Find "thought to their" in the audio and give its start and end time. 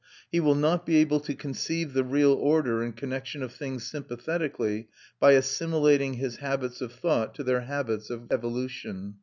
6.91-7.61